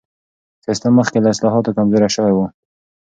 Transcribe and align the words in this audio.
سیستم 0.65 0.91
مخکې 0.99 1.17
له 1.21 1.29
اصلاحاتو 1.33 1.75
کمزوری 1.77 2.09
سوی 2.15 2.33
و. 2.33 2.39